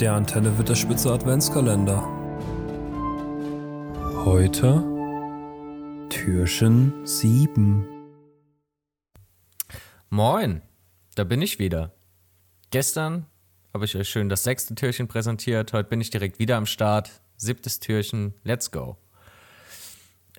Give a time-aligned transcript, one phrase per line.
[0.00, 2.02] Der Antenne wird der Spitze Adventskalender.
[4.24, 4.82] Heute
[6.08, 7.86] Türchen 7.
[10.10, 10.62] Moin,
[11.14, 11.92] da bin ich wieder.
[12.70, 13.26] Gestern
[13.72, 15.72] habe ich euch schön das sechste Türchen präsentiert.
[15.72, 17.22] Heute bin ich direkt wieder am Start.
[17.36, 18.96] Siebtes Türchen, let's go.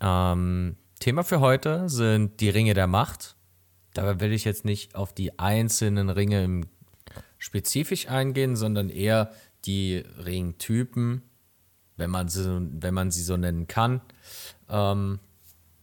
[0.02, 3.36] Ähm, Thema für heute sind die Ringe der Macht.
[3.94, 6.66] Dabei will ich jetzt nicht auf die einzelnen Ringe im
[7.44, 9.34] spezifisch eingehen, sondern eher
[9.66, 11.24] die Ringtypen,
[11.98, 14.00] wenn man sie, wenn man sie so nennen kann,
[14.70, 15.20] ähm,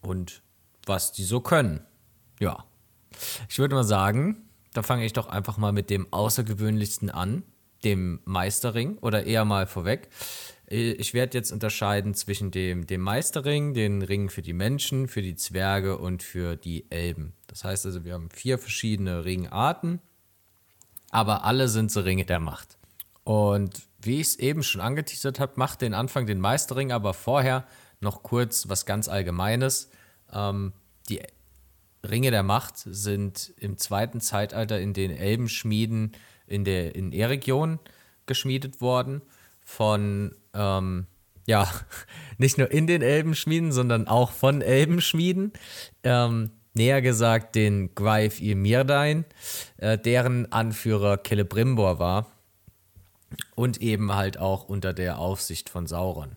[0.01, 0.41] und
[0.87, 1.85] was die so können.
[2.41, 2.65] Ja.
[3.51, 7.43] Ich würde mal sagen, da fange ich doch einfach mal mit dem Außergewöhnlichsten an,
[7.85, 10.09] dem Meisterring, oder eher mal vorweg.
[10.67, 15.35] Ich werde jetzt unterscheiden zwischen dem, dem Meisterring, den Ring für die Menschen, für die
[15.35, 17.35] Zwerge und für die Elben.
[17.49, 20.01] Das heißt also, wir haben vier verschiedene Ringarten
[21.11, 22.79] aber alle sind so Ringe der Macht.
[23.25, 27.67] Und wie ich es eben schon angeteasert habe, macht den Anfang den Meisterring, aber vorher
[28.01, 29.91] noch kurz was ganz Allgemeines.
[30.33, 30.73] Ähm,
[31.09, 31.21] die
[32.09, 36.13] Ringe der Macht sind im zweiten Zeitalter in den Elbenschmieden
[36.47, 37.79] in der in E-Region
[38.27, 39.23] geschmiedet worden.
[39.65, 41.07] Von, ähm,
[41.47, 41.71] ja,
[42.39, 45.53] nicht nur in den Elbenschmieden, sondern auch von Elbenschmieden.
[46.03, 49.25] Ähm, näher gesagt den Gwaif Mirdain,
[49.79, 52.31] äh, deren Anführer Celebrimbor war
[53.55, 56.37] und eben halt auch unter der Aufsicht von Sauron.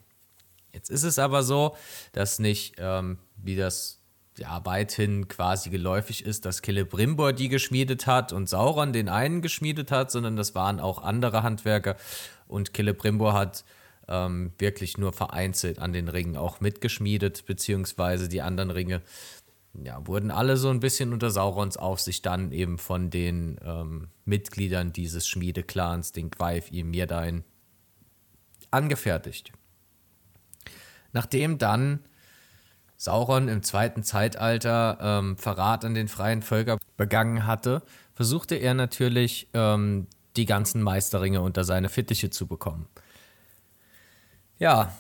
[0.74, 1.76] Jetzt ist es aber so,
[2.12, 4.00] dass nicht, ähm, wie das
[4.38, 9.92] ja weithin quasi geläufig ist, dass Celebrimbor die geschmiedet hat und Sauron den einen geschmiedet
[9.92, 11.96] hat, sondern das waren auch andere Handwerker
[12.48, 13.64] und Celebrimbor hat
[14.08, 19.02] ähm, wirklich nur vereinzelt an den Ringen auch mitgeschmiedet, beziehungsweise die anderen Ringe
[19.74, 24.94] ja, wurden alle so ein bisschen unter Saurons Aufsicht dann eben von den ähm, Mitgliedern
[24.94, 27.44] dieses Schmiedeclans, den Gwaif Mirdain,
[28.70, 29.52] angefertigt.
[31.12, 32.00] Nachdem dann
[32.98, 37.84] Sauron im zweiten Zeitalter ähm, Verrat an den freien Völkern begangen hatte,
[38.14, 42.88] versuchte er natürlich, ähm, die ganzen Meisterringe unter seine Fittiche zu bekommen.
[44.58, 44.96] Ja,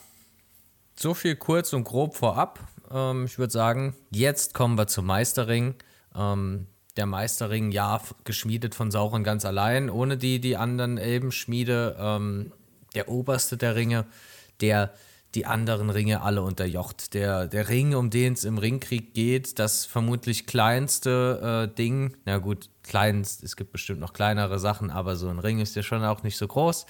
[0.95, 2.59] so viel kurz und grob vorab.
[2.91, 5.75] Ähm, ich würde sagen, jetzt kommen wir zum Meisterring.
[6.15, 11.95] Ähm, der Meisterring, ja, geschmiedet von Sauron ganz allein, ohne die, die anderen Elbenschmiede.
[11.99, 12.51] Ähm,
[12.93, 14.05] der oberste der Ringe,
[14.61, 14.93] der
[15.35, 17.13] die anderen Ringe alle unterjocht.
[17.15, 22.37] Der, der Ring, um den es im Ringkrieg geht, das vermutlich kleinste äh, Ding, na
[22.37, 26.03] gut, kleinst, es gibt bestimmt noch kleinere Sachen, aber so ein Ring ist ja schon
[26.03, 26.85] auch nicht so groß.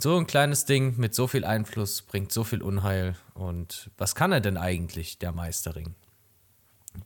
[0.00, 3.16] So ein kleines Ding mit so viel Einfluss bringt so viel Unheil.
[3.34, 5.96] Und was kann er denn eigentlich, der Meisterring?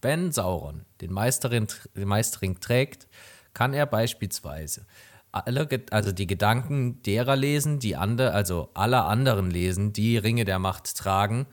[0.03, 3.09] Wenn Sauron den Meisterring, den Meisterring trägt,
[3.55, 4.85] kann er beispielsweise
[5.33, 10.59] alle, also die Gedanken derer lesen, die andere, also aller anderen lesen, die Ringe der
[10.59, 11.47] Macht tragen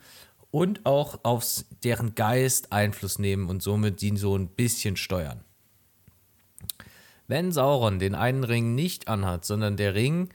[0.51, 5.45] und auch auf deren Geist Einfluss nehmen und somit ihn so ein bisschen steuern.
[7.27, 10.29] Wenn Sauron den einen Ring nicht anhat, sondern der Ring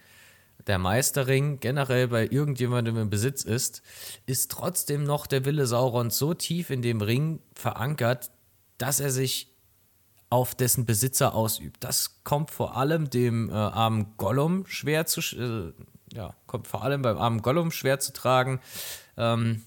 [0.66, 3.82] der Meisterring generell bei irgendjemandem im Besitz ist,
[4.26, 8.30] ist trotzdem noch der Wille Saurons so tief in dem Ring verankert,
[8.78, 9.54] dass er sich
[10.30, 11.84] auf dessen Besitzer ausübt.
[11.84, 15.72] Das kommt vor allem dem äh, armen Gollum schwer zu äh,
[16.14, 18.60] ja, kommt vor allem beim armen Gollum schwer zu tragen.
[19.16, 19.62] Ähm,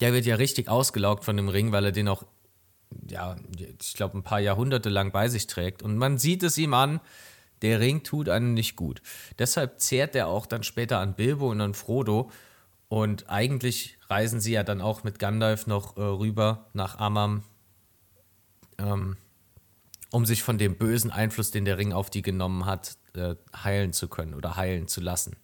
[0.00, 2.24] der wird ja richtig ausgelaugt von dem Ring, weil er den auch,
[3.08, 3.36] ja,
[3.80, 5.82] ich glaube, ein paar Jahrhunderte lang bei sich trägt.
[5.82, 7.00] Und man sieht es ihm an,
[7.64, 9.00] der Ring tut einem nicht gut.
[9.38, 12.30] Deshalb zehrt er auch dann später an Bilbo und an Frodo.
[12.88, 17.42] Und eigentlich reisen sie ja dann auch mit Gandalf noch äh, rüber nach Amam,
[18.78, 19.16] ähm,
[20.10, 23.94] um sich von dem bösen Einfluss, den der Ring auf die genommen hat, äh, heilen
[23.94, 25.36] zu können oder heilen zu lassen.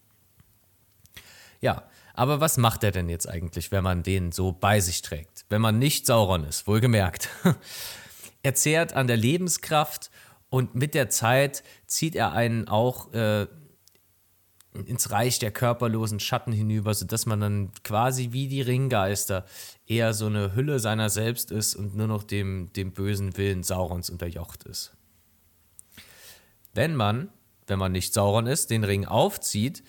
[1.59, 5.45] Ja, aber was macht er denn jetzt eigentlich, wenn man den so bei sich trägt?
[5.49, 7.29] Wenn man nicht Sauron ist, wohlgemerkt.
[8.43, 10.11] er zehrt an der Lebenskraft
[10.51, 13.47] und mit der Zeit zieht er einen auch äh,
[14.73, 19.45] ins Reich der körperlosen Schatten hinüber, sodass man dann quasi wie die Ringgeister
[19.87, 24.09] eher so eine Hülle seiner selbst ist und nur noch dem, dem bösen Willen Saurons
[24.09, 24.91] unterjocht ist.
[26.73, 27.29] Wenn man,
[27.67, 29.83] wenn man nicht Sauron ist, den Ring aufzieht,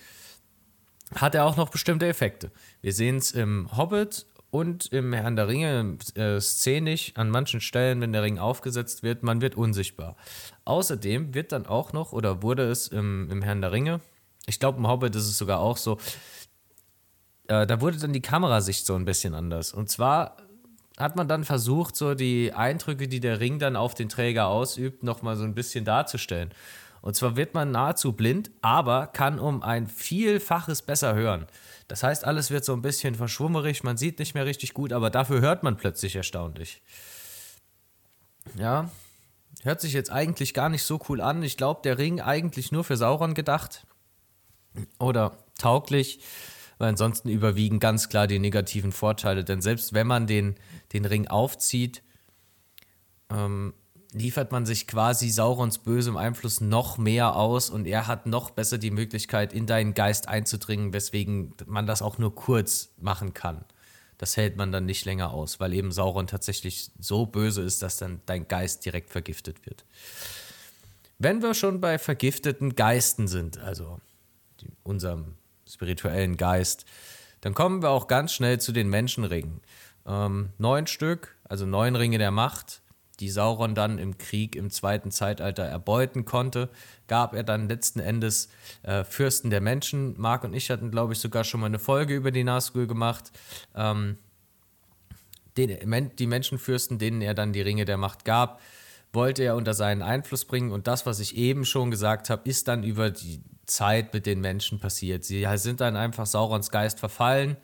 [1.13, 2.51] hat er auch noch bestimmte Effekte.
[2.81, 8.01] Wir sehen es im Hobbit und im Herrn der Ringe äh, szenisch an manchen Stellen,
[8.01, 10.15] wenn der Ring aufgesetzt wird, man wird unsichtbar.
[10.63, 13.99] Außerdem wird dann auch noch, oder wurde es im, im Herrn der Ringe,
[14.45, 15.97] ich glaube im Hobbit ist es sogar auch so,
[17.47, 19.73] äh, da wurde dann die Kamerasicht so ein bisschen anders.
[19.73, 20.37] Und zwar
[20.97, 25.01] hat man dann versucht, so die Eindrücke, die der Ring dann auf den Träger ausübt,
[25.01, 26.51] nochmal so ein bisschen darzustellen.
[27.03, 31.47] Und zwar wird man nahezu blind, aber kann um ein Vielfaches besser hören.
[31.89, 35.09] Das heißt, alles wird so ein bisschen verschwummerig, man sieht nicht mehr richtig gut, aber
[35.09, 36.81] dafür hört man plötzlich erstaunlich.
[38.57, 38.89] Ja,
[39.63, 41.43] hört sich jetzt eigentlich gar nicht so cool an.
[41.43, 43.85] Ich glaube, der Ring eigentlich nur für Sauron gedacht.
[44.97, 46.21] Oder tauglich,
[46.77, 49.43] weil ansonsten überwiegen ganz klar die negativen Vorteile.
[49.43, 50.55] Denn selbst wenn man den,
[50.93, 52.01] den Ring aufzieht,
[53.29, 53.73] ähm,
[54.13, 58.77] liefert man sich quasi Saurons bösem Einfluss noch mehr aus und er hat noch besser
[58.77, 63.65] die Möglichkeit, in deinen Geist einzudringen, weswegen man das auch nur kurz machen kann.
[64.17, 67.97] Das hält man dann nicht länger aus, weil eben Sauron tatsächlich so böse ist, dass
[67.97, 69.83] dann dein Geist direkt vergiftet wird.
[71.19, 73.99] Wenn wir schon bei vergifteten Geisten sind, also
[74.83, 75.35] unserem
[75.67, 76.85] spirituellen Geist,
[77.41, 79.61] dann kommen wir auch ganz schnell zu den Menschenringen.
[80.05, 82.81] Ähm, neun Stück, also neun Ringe der Macht,
[83.19, 86.69] die Sauron dann im Krieg im zweiten Zeitalter erbeuten konnte,
[87.07, 88.49] gab er dann letzten Endes
[88.81, 90.19] äh, Fürsten der Menschen.
[90.19, 93.31] Marc und ich hatten, glaube ich, sogar schon mal eine Folge über die Nazgul gemacht.
[93.75, 94.17] Ähm,
[95.57, 98.59] den, die Menschenfürsten, denen er dann die Ringe der Macht gab,
[99.11, 100.71] wollte er unter seinen Einfluss bringen.
[100.71, 104.41] Und das, was ich eben schon gesagt habe, ist dann über die Zeit mit den
[104.41, 105.23] Menschen passiert.
[105.23, 107.57] Sie sind dann einfach Saurons Geist verfallen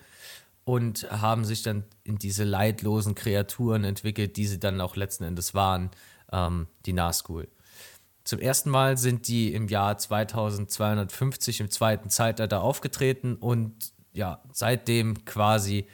[0.69, 5.55] und haben sich dann in diese leidlosen Kreaturen entwickelt, die sie dann auch letzten Endes
[5.55, 5.89] waren,
[6.31, 7.47] ähm, die Nazgul.
[8.23, 15.25] Zum ersten Mal sind die im Jahr 2250 im zweiten Zeitalter aufgetreten und ja, seitdem
[15.25, 15.87] quasi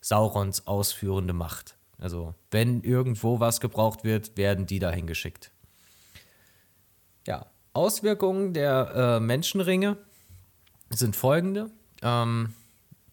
[0.00, 1.76] Saurons ausführende Macht.
[1.98, 5.50] Also, wenn irgendwo was gebraucht wird, werden die dahin geschickt.
[7.26, 9.96] Ja, Auswirkungen der äh, Menschenringe
[10.88, 11.68] sind folgende.
[12.00, 12.54] Ähm,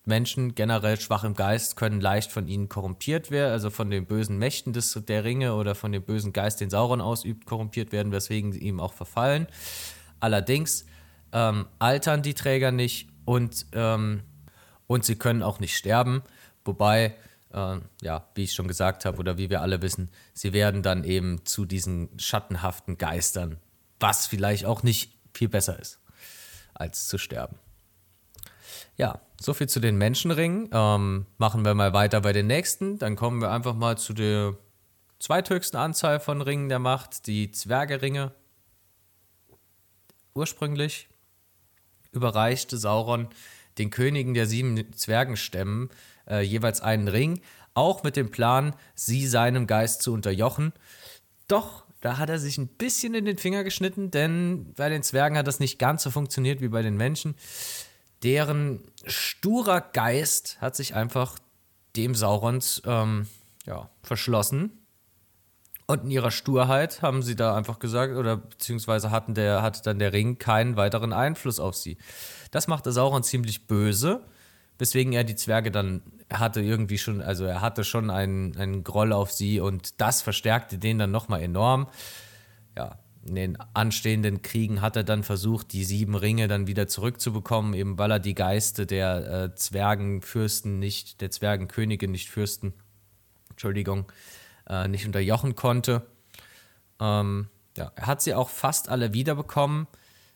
[0.08, 4.38] Menschen generell schwach im Geist können leicht von ihnen korrumpiert werden, also von den bösen
[4.38, 8.52] Mächten des, der Ringe oder von dem bösen Geist, den Sauron ausübt, korrumpiert werden, weswegen
[8.52, 9.48] sie ihm auch verfallen.
[10.20, 10.86] Allerdings
[11.32, 14.24] ähm, altern die Träger nicht und, ähm,
[14.88, 16.24] und sie können auch nicht sterben,
[16.64, 17.16] wobei,
[17.52, 21.04] äh, ja, wie ich schon gesagt habe oder wie wir alle wissen, sie werden dann
[21.04, 23.58] eben zu diesen schattenhaften Geistern,
[24.00, 26.00] was vielleicht auch nicht viel besser ist,
[26.74, 27.58] als zu sterben.
[28.96, 30.70] Ja, so viel zu den Menschenringen.
[30.72, 32.98] Ähm, machen wir mal weiter bei den nächsten.
[33.00, 34.56] Dann kommen wir einfach mal zu der
[35.20, 38.32] zweithöchsten Anzahl von Ringen der Macht, die Zwergeringe.
[40.34, 41.08] Ursprünglich
[42.12, 43.28] überreichte Sauron
[43.78, 45.90] den Königen der sieben Zwergenstämmen
[46.28, 47.42] äh, jeweils einen Ring,
[47.74, 50.74] auch mit dem Plan, sie seinem Geist zu unterjochen.
[51.48, 55.38] Doch da hat er sich ein bisschen in den Finger geschnitten, denn bei den Zwergen
[55.38, 57.36] hat das nicht ganz so funktioniert wie bei den Menschen
[58.24, 61.38] deren sturer Geist hat sich einfach
[61.96, 63.28] dem Saurons ähm,
[63.66, 64.72] ja, verschlossen.
[65.90, 70.00] Und in ihrer Sturheit haben sie da einfach gesagt, oder beziehungsweise hatten der, hatte dann
[70.00, 71.98] der Ring keinen weiteren Einfluss auf sie.
[72.52, 74.26] Das machte Sauron ziemlich böse,
[74.78, 79.14] weswegen er die Zwerge dann hatte irgendwie schon, also er hatte schon einen, einen Groll
[79.14, 81.88] auf sie und das verstärkte den dann nochmal enorm.
[82.76, 87.74] Ja, in den anstehenden Kriegen hat er dann versucht, die sieben Ringe dann wieder zurückzubekommen,
[87.74, 92.74] eben weil er die Geiste der äh, Zwergenfürsten nicht, der Zwergenkönige nicht Fürsten,
[93.50, 94.12] Entschuldigung,
[94.68, 96.06] äh, nicht unterjochen konnte.
[97.00, 99.88] Ähm, ja, er hat sie auch fast alle wiederbekommen,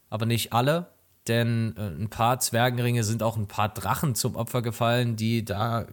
[0.10, 0.88] aber nicht alle,
[1.28, 5.88] denn äh, ein paar Zwergenringe sind auch ein paar Drachen zum Opfer gefallen, die da,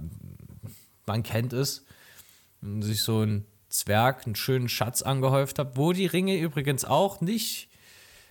[1.07, 1.85] man kennt es,
[2.61, 7.69] sich so ein Zwerg einen schönen Schatz angehäuft habe, wo die Ringe übrigens auch nicht,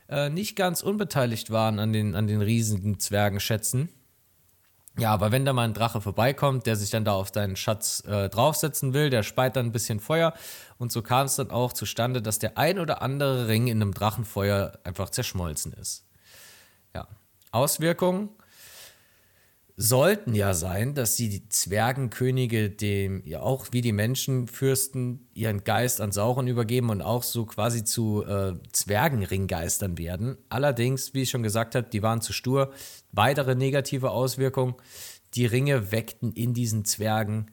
[0.09, 3.89] äh, nicht ganz unbeteiligt waren an den, an den riesigen Zwergenschätzen.
[4.99, 8.03] Ja, aber wenn da mal ein Drache vorbeikommt, der sich dann da auf deinen Schatz
[8.07, 10.33] äh, draufsetzen will, der speit dann ein bisschen Feuer.
[10.79, 13.93] Und so kam es dann auch zustande, dass der ein oder andere Ring in einem
[13.93, 16.03] Drachenfeuer einfach zerschmolzen ist.
[16.95, 17.07] Ja.
[17.51, 18.29] Auswirkungen
[19.79, 26.01] sollten ja sein, dass sie die Zwergenkönige dem ja auch wie die Menschenfürsten ihren Geist
[26.01, 30.39] an Sauron übergeben und auch so quasi zu äh, Zwergenringgeistern werden.
[30.49, 32.73] Allerdings, wie ich schon gesagt habe, die waren zu stur.
[33.11, 34.81] Weitere negative Auswirkung:
[35.35, 37.51] Die Ringe weckten in diesen Zwergen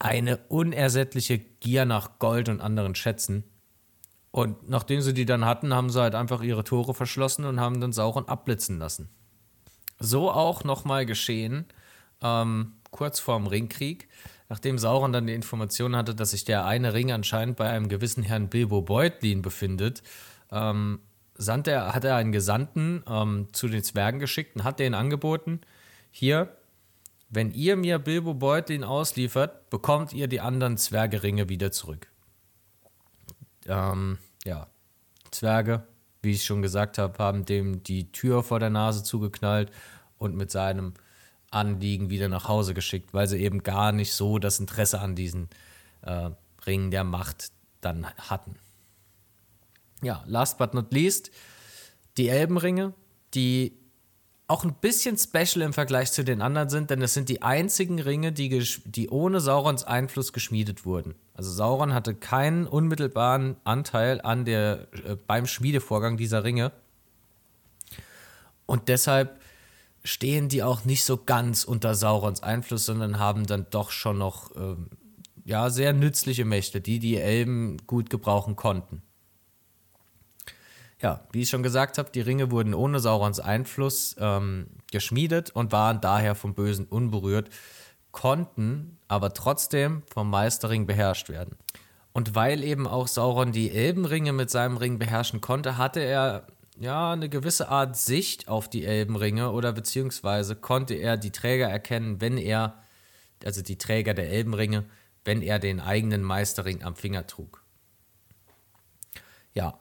[0.00, 3.44] eine unersättliche Gier nach Gold und anderen Schätzen.
[4.32, 7.80] Und nachdem sie die dann hatten, haben sie halt einfach ihre Tore verschlossen und haben
[7.80, 9.08] dann Sauron abblitzen lassen.
[10.00, 11.66] So auch nochmal geschehen,
[12.22, 14.08] ähm, kurz vorm Ringkrieg,
[14.48, 18.22] nachdem Sauron dann die Information hatte, dass sich der eine Ring anscheinend bei einem gewissen
[18.22, 20.02] Herrn Bilbo Beutlin befindet,
[20.50, 21.00] ähm,
[21.66, 25.60] er, hat er einen Gesandten ähm, zu den Zwergen geschickt und hat denen angeboten,
[26.10, 26.56] hier,
[27.28, 32.08] wenn ihr mir Bilbo Beutlin ausliefert, bekommt ihr die anderen Zwergeringe wieder zurück.
[33.66, 34.66] Ähm, ja,
[35.30, 35.86] Zwerge
[36.22, 39.70] wie ich schon gesagt habe, haben dem die Tür vor der Nase zugeknallt
[40.18, 40.94] und mit seinem
[41.50, 45.48] Anliegen wieder nach Hause geschickt, weil sie eben gar nicht so das Interesse an diesen
[46.02, 46.30] äh,
[46.66, 47.50] Ringen der Macht
[47.80, 48.56] dann hatten.
[50.02, 51.30] Ja, last but not least,
[52.16, 52.94] die Elbenringe,
[53.34, 53.76] die
[54.50, 58.00] auch ein bisschen special im Vergleich zu den anderen sind, denn es sind die einzigen
[58.00, 61.14] Ringe, die, die ohne Saurons Einfluss geschmiedet wurden.
[61.34, 66.72] Also Sauron hatte keinen unmittelbaren Anteil an der, äh, beim Schmiedevorgang dieser Ringe.
[68.66, 69.40] Und deshalb
[70.02, 74.54] stehen die auch nicht so ganz unter Saurons Einfluss, sondern haben dann doch schon noch
[74.56, 74.90] ähm,
[75.44, 79.02] ja, sehr nützliche Mächte, die die Elben gut gebrauchen konnten.
[81.02, 85.72] Ja, wie ich schon gesagt habe, die Ringe wurden ohne Saurons Einfluss ähm, geschmiedet und
[85.72, 87.48] waren daher vom Bösen unberührt,
[88.10, 91.56] konnten aber trotzdem vom Meisterring beherrscht werden.
[92.12, 96.46] Und weil eben auch Sauron die Elbenringe mit seinem Ring beherrschen konnte, hatte er
[96.78, 102.20] ja eine gewisse Art Sicht auf die Elbenringe oder beziehungsweise konnte er die Träger erkennen,
[102.20, 102.82] wenn er,
[103.44, 104.84] also die Träger der Elbenringe,
[105.24, 107.62] wenn er den eigenen Meisterring am Finger trug.
[109.54, 109.78] Ja,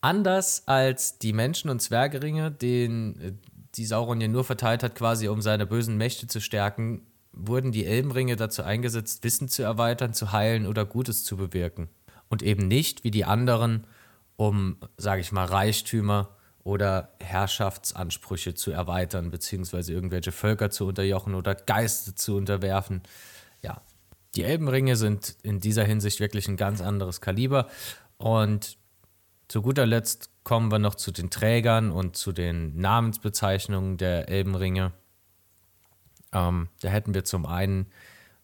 [0.00, 3.32] Anders als die Menschen- und Zwergeringe, den äh,
[3.74, 7.86] die Sauron ja nur verteilt hat, quasi um seine bösen Mächte zu stärken, wurden die
[7.86, 11.88] Elbenringe dazu eingesetzt, Wissen zu erweitern, zu heilen oder Gutes zu bewirken.
[12.28, 13.86] Und eben nicht wie die anderen,
[14.36, 21.54] um, sage ich mal, Reichtümer oder Herrschaftsansprüche zu erweitern, beziehungsweise irgendwelche Völker zu unterjochen oder
[21.54, 23.02] Geiste zu unterwerfen.
[23.62, 23.80] Ja,
[24.34, 27.68] die Elbenringe sind in dieser Hinsicht wirklich ein ganz anderes Kaliber.
[28.18, 28.76] Und
[29.50, 34.92] zu guter Letzt kommen wir noch zu den Trägern und zu den Namensbezeichnungen der Elbenringe.
[36.32, 37.86] Ähm, da hätten wir zum einen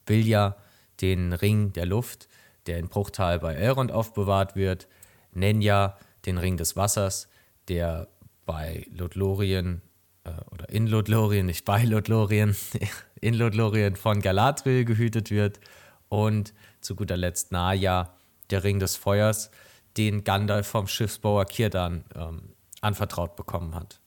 [0.04, 0.56] Vilja,
[1.00, 2.28] den Ring der Luft,
[2.66, 4.88] der in Bruchtal bei Elrond aufbewahrt wird,
[5.30, 7.28] Nenja, den Ring des Wassers,
[7.68, 8.08] der
[8.44, 9.82] bei Lothlorien
[10.24, 12.56] äh, oder in Lothlorien, nicht bei Lothlorien,
[13.20, 15.60] in Lothlorien von Galadriel gehütet wird
[16.08, 18.12] und zu guter Letzt Naja,
[18.50, 19.52] der Ring des Feuers,
[19.96, 24.00] den Gandalf vom Schiffsbauer Kirdan ähm, anvertraut bekommen hat.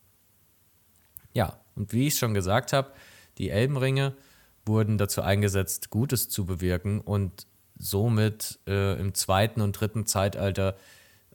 [1.33, 2.91] Ja, und wie ich schon gesagt habe,
[3.37, 4.15] die Elbenringe
[4.65, 10.75] wurden dazu eingesetzt, Gutes zu bewirken und somit äh, im zweiten und dritten Zeitalter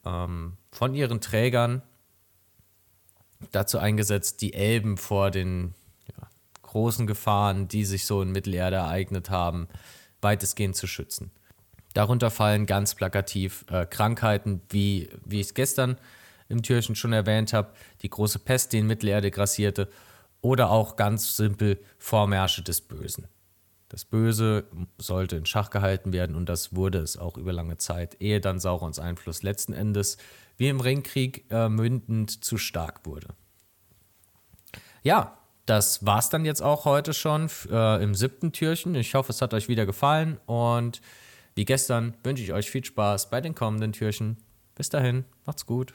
[0.04, 1.82] ähm, von ihren Trägern
[3.50, 5.75] dazu eingesetzt, die Elben vor den
[6.08, 6.28] ja,
[6.62, 9.68] großen Gefahren, die sich so in Mittelerde ereignet haben,
[10.20, 11.30] weitestgehend zu schützen.
[11.94, 15.96] Darunter fallen ganz plakativ äh, Krankheiten, wie, wie ich es gestern
[16.48, 17.72] im Türchen schon erwähnt habe,
[18.02, 19.88] die große Pest, die in Mittelerde grassierte,
[20.40, 23.28] oder auch ganz simpel Vormärsche des Bösen.
[23.88, 24.64] Das Böse
[24.98, 28.58] sollte in Schach gehalten werden und das wurde es auch über lange Zeit, ehe dann
[28.58, 30.18] Saurons Einfluss letzten Endes
[30.56, 33.28] wie im Ringkrieg äh, mündend zu stark wurde.
[35.02, 38.94] Ja, das war's dann jetzt auch heute schon äh, im siebten Türchen.
[38.94, 41.00] Ich hoffe, es hat euch wieder gefallen und
[41.54, 44.38] wie gestern wünsche ich euch viel Spaß bei den kommenden Türchen.
[44.75, 45.94] Bis dahin, macht's gut.